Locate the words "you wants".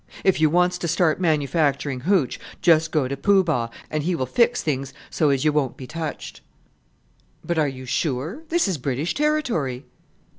0.41-0.79